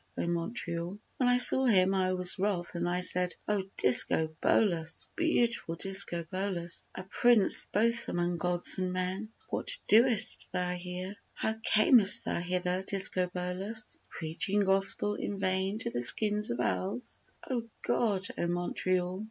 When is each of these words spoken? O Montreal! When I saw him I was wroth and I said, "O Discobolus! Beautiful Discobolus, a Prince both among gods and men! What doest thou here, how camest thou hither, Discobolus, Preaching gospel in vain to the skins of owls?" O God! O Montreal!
O 0.17 0.25
Montreal! 0.25 0.99
When 1.17 1.29
I 1.29 1.37
saw 1.37 1.65
him 1.65 1.93
I 1.93 2.13
was 2.13 2.39
wroth 2.39 2.73
and 2.73 2.89
I 2.89 3.01
said, 3.01 3.35
"O 3.47 3.65
Discobolus! 3.77 5.05
Beautiful 5.15 5.75
Discobolus, 5.75 6.87
a 6.95 7.03
Prince 7.03 7.67
both 7.71 8.09
among 8.09 8.39
gods 8.39 8.79
and 8.79 8.91
men! 8.91 9.31
What 9.51 9.77
doest 9.87 10.49
thou 10.51 10.73
here, 10.73 11.15
how 11.35 11.53
camest 11.63 12.25
thou 12.25 12.39
hither, 12.39 12.81
Discobolus, 12.81 13.99
Preaching 14.09 14.61
gospel 14.65 15.13
in 15.13 15.37
vain 15.37 15.77
to 15.77 15.91
the 15.91 16.01
skins 16.01 16.49
of 16.49 16.59
owls?" 16.61 17.19
O 17.47 17.69
God! 17.83 18.25
O 18.39 18.47
Montreal! 18.47 19.19